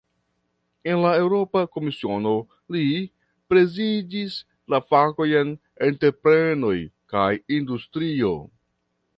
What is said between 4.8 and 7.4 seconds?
fakojn "entreprenoj kaj